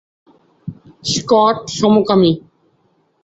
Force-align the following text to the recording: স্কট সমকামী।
স্কট 1.11 1.57
সমকামী। 1.77 2.31